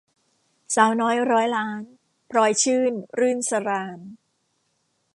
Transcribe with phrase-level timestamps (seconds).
[0.75, 1.81] สาวน้อยร้อยล้าน-
[2.31, 3.99] พลอยชื่น-รื่นสราญ